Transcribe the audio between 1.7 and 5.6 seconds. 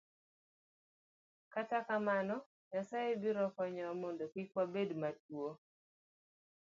kamano, Nyasaye biro konyowa mondo kik wabed matuwo.